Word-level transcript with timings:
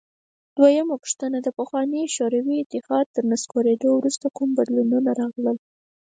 دویمه 0.57 0.95
پوښتنه: 1.03 1.37
د 1.41 1.47
پخواني 1.59 2.03
شوروي 2.15 2.55
اتحاد 2.59 3.05
تر 3.15 3.23
نسکورېدو 3.31 3.89
وروسته 3.93 4.25
کوم 4.37 4.49
بدلونونه 4.57 5.09
راغلل؟ 5.21 5.57